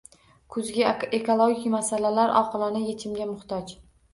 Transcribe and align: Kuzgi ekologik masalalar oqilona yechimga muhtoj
Kuzgi 0.55 0.87
ekologik 1.17 1.67
masalalar 1.75 2.35
oqilona 2.41 2.85
yechimga 2.89 3.33
muhtoj 3.35 3.79